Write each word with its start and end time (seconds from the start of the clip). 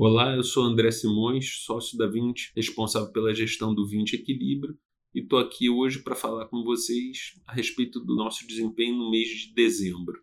Olá, 0.00 0.36
eu 0.36 0.44
sou 0.44 0.62
André 0.62 0.92
Simões, 0.92 1.64
sócio 1.64 1.98
da 1.98 2.06
20, 2.06 2.52
responsável 2.54 3.10
pela 3.10 3.34
gestão 3.34 3.74
do 3.74 3.84
20 3.84 4.12
Equilíbrio, 4.12 4.78
e 5.12 5.18
estou 5.18 5.40
aqui 5.40 5.68
hoje 5.68 6.04
para 6.04 6.14
falar 6.14 6.46
com 6.46 6.62
vocês 6.62 7.34
a 7.44 7.52
respeito 7.52 7.98
do 7.98 8.14
nosso 8.14 8.46
desempenho 8.46 8.96
no 8.96 9.10
mês 9.10 9.28
de 9.28 9.52
dezembro. 9.52 10.22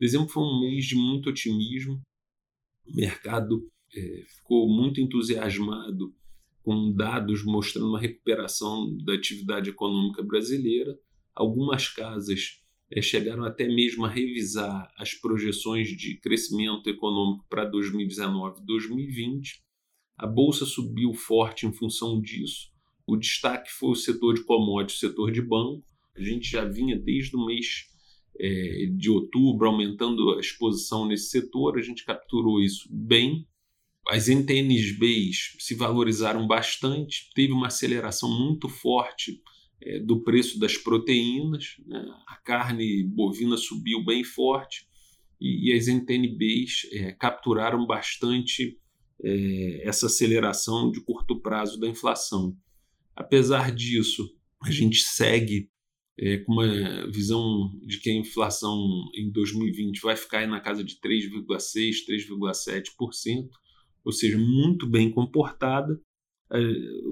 Dezembro 0.00 0.28
foi 0.28 0.42
um 0.42 0.58
mês 0.58 0.86
de 0.86 0.96
muito 0.96 1.28
otimismo, 1.28 2.00
o 2.86 2.96
mercado 2.96 3.70
é, 3.94 4.24
ficou 4.26 4.66
muito 4.74 5.02
entusiasmado 5.02 6.14
com 6.62 6.90
dados 6.90 7.44
mostrando 7.44 7.90
uma 7.90 8.00
recuperação 8.00 8.96
da 9.04 9.12
atividade 9.12 9.68
econômica 9.68 10.22
brasileira. 10.22 10.98
Algumas 11.34 11.88
casas 11.88 12.63
é, 12.94 13.02
chegaram 13.02 13.44
até 13.44 13.66
mesmo 13.66 14.04
a 14.04 14.08
revisar 14.08 14.88
as 14.96 15.12
projeções 15.14 15.88
de 15.88 16.16
crescimento 16.16 16.88
econômico 16.88 17.44
para 17.50 17.64
2019 17.64 18.60
e 18.60 18.64
2020. 18.64 19.62
A 20.16 20.28
bolsa 20.28 20.64
subiu 20.64 21.12
forte 21.12 21.66
em 21.66 21.72
função 21.72 22.20
disso. 22.20 22.70
O 23.04 23.16
destaque 23.16 23.70
foi 23.72 23.90
o 23.90 23.96
setor 23.96 24.34
de 24.34 24.44
commodities, 24.44 25.02
o 25.02 25.08
setor 25.08 25.32
de 25.32 25.42
banco. 25.42 25.84
A 26.16 26.22
gente 26.22 26.48
já 26.48 26.64
vinha 26.64 26.96
desde 26.96 27.34
o 27.34 27.44
mês 27.44 27.86
é, 28.38 28.86
de 28.96 29.10
outubro 29.10 29.66
aumentando 29.66 30.30
a 30.30 30.40
exposição 30.40 31.04
nesse 31.04 31.30
setor, 31.30 31.76
a 31.76 31.82
gente 31.82 32.04
capturou 32.04 32.62
isso 32.62 32.88
bem. 32.90 33.44
As 34.08 34.28
NTNBs 34.28 35.56
se 35.58 35.74
valorizaram 35.74 36.46
bastante, 36.46 37.30
teve 37.34 37.52
uma 37.52 37.66
aceleração 37.66 38.30
muito 38.30 38.68
forte 38.68 39.42
é, 39.82 39.98
do 39.98 40.22
preço 40.22 40.58
das 40.58 40.76
proteínas. 40.76 41.76
Né? 41.86 42.04
A 42.26 42.36
carne 42.36 43.04
bovina 43.04 43.56
subiu 43.56 44.04
bem 44.04 44.24
forte 44.24 44.86
e, 45.40 45.70
e 45.70 45.72
as 45.72 45.88
NTNBs 45.88 46.88
é, 46.92 47.12
capturaram 47.12 47.86
bastante 47.86 48.78
é, 49.22 49.82
essa 49.88 50.06
aceleração 50.06 50.90
de 50.90 51.00
curto 51.00 51.40
prazo 51.40 51.78
da 51.78 51.88
inflação. 51.88 52.56
Apesar 53.14 53.72
disso, 53.72 54.36
a 54.62 54.70
gente 54.70 54.98
segue 55.00 55.70
é, 56.18 56.38
com 56.38 56.52
uma 56.52 57.10
visão 57.10 57.70
de 57.82 57.98
que 57.98 58.10
a 58.10 58.14
inflação 58.14 58.78
em 59.14 59.30
2020 59.30 60.00
vai 60.00 60.16
ficar 60.16 60.46
na 60.46 60.60
casa 60.60 60.84
de 60.84 60.96
3,6%, 60.96 62.06
3,7%, 62.08 63.48
ou 64.04 64.12
seja, 64.12 64.38
muito 64.38 64.86
bem 64.86 65.10
comportada, 65.10 66.00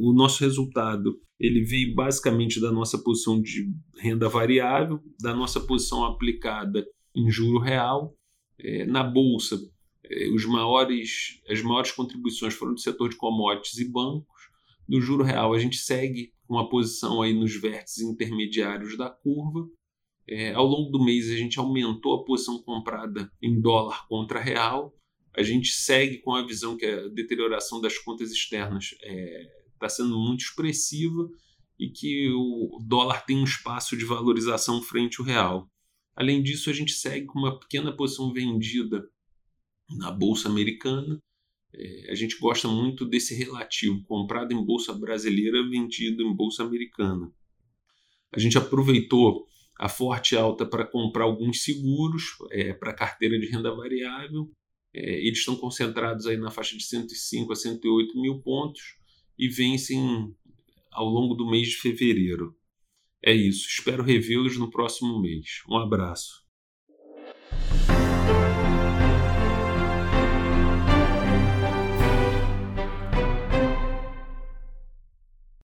o 0.01 0.13
nosso 0.13 0.43
resultado 0.45 1.19
ele 1.43 1.65
veio 1.65 1.93
basicamente 1.93 2.61
da 2.61 2.71
nossa 2.71 2.97
posição 2.97 3.43
de 3.43 3.75
renda 3.99 4.29
variável, 4.29 5.01
da 5.21 5.35
nossa 5.35 5.59
posição 5.61 6.05
aplicada 6.05 6.87
em 7.15 7.29
juro 7.31 7.59
real. 7.59 8.15
É, 8.61 8.87
na 8.87 9.03
bolsa, 9.03 9.59
é, 10.05 10.29
os 10.29 10.47
maiores, 10.47 11.41
as 11.49 11.61
maiores 11.61 11.91
contribuições 11.91 12.55
foram 12.55 12.75
do 12.75 12.81
setor 12.81 13.09
de 13.09 13.17
commodities 13.17 13.79
e 13.79 13.91
bancos. 13.91 14.51
No 14.89 15.01
juro 15.01 15.25
real, 15.25 15.53
a 15.53 15.59
gente 15.59 15.79
segue 15.79 16.33
com 16.47 16.59
a 16.59 16.69
posição 16.69 17.21
aí 17.21 17.35
nos 17.35 17.57
vértices 17.57 18.05
intermediários 18.05 18.97
da 18.97 19.11
curva. 19.11 19.69
É, 20.29 20.53
ao 20.53 20.65
longo 20.65 20.91
do 20.91 21.05
mês, 21.05 21.29
a 21.29 21.37
gente 21.37 21.59
aumentou 21.59 22.15
a 22.15 22.25
posição 22.25 22.63
comprada 22.63 23.29
em 23.43 23.61
dólar 23.61 24.07
contra 24.07 24.39
real 24.39 24.95
a 25.35 25.43
gente 25.43 25.71
segue 25.71 26.19
com 26.19 26.35
a 26.35 26.47
visão 26.47 26.77
que 26.77 26.85
a 26.85 27.09
deterioração 27.09 27.81
das 27.81 27.97
contas 27.99 28.31
externas 28.31 28.93
está 28.93 29.07
é, 29.07 29.65
tá 29.79 29.89
sendo 29.89 30.19
muito 30.19 30.41
expressiva 30.41 31.29
e 31.79 31.89
que 31.89 32.31
o 32.31 32.79
dólar 32.87 33.25
tem 33.25 33.39
um 33.39 33.45
espaço 33.45 33.97
de 33.97 34.05
valorização 34.05 34.83
frente 34.83 35.21
ao 35.21 35.27
real. 35.27 35.71
Além 36.15 36.43
disso, 36.43 36.69
a 36.69 36.73
gente 36.73 36.93
segue 36.93 37.27
com 37.27 37.39
uma 37.39 37.59
pequena 37.59 37.91
posição 37.91 38.33
vendida 38.33 39.09
na 39.91 40.11
bolsa 40.11 40.49
americana. 40.49 41.19
É, 41.75 42.13
a 42.13 42.15
gente 42.15 42.39
gosta 42.39 42.69
muito 42.69 43.07
desse 43.07 43.35
relativo, 43.35 44.05
comprado 44.05 44.53
em 44.53 44.63
bolsa 44.63 44.93
brasileira, 44.93 45.67
vendido 45.67 46.23
em 46.23 46.37
bolsa 46.37 46.63
americana. 46.63 47.33
A 48.31 48.39
gente 48.39 48.59
aproveitou 48.59 49.47
a 49.79 49.89
forte 49.89 50.37
alta 50.37 50.67
para 50.67 50.87
comprar 50.87 51.25
alguns 51.25 51.63
seguros 51.63 52.37
é, 52.51 52.75
para 52.75 52.93
carteira 52.93 53.39
de 53.39 53.47
renda 53.47 53.75
variável 53.75 54.51
eles 54.93 55.39
estão 55.39 55.57
concentrados 55.57 56.27
aí 56.27 56.37
na 56.37 56.51
faixa 56.51 56.77
de 56.77 56.85
105 56.85 57.53
a 57.53 57.57
108 57.57 58.21
mil 58.21 58.41
pontos 58.41 58.97
e 59.39 59.49
vencem 59.49 60.35
ao 60.91 61.09
longo 61.09 61.35
do 61.35 61.49
mês 61.49 61.69
de 61.69 61.77
fevereiro. 61.77 62.55
É 63.25 63.33
isso. 63.33 63.67
Espero 63.69 64.03
revê-los 64.03 64.59
no 64.59 64.71
próximo 64.71 65.21
mês. 65.21 65.63
Um 65.69 65.77
abraço. 65.77 66.43